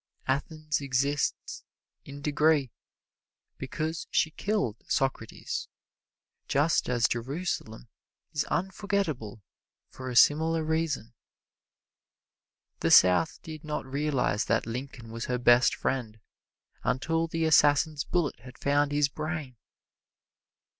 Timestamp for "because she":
3.59-4.31